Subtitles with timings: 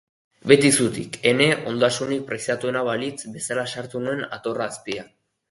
[0.51, 5.15] Beti zutik, ene ondasunik preziatuena balitz bezala sartu nuen atorra azpian.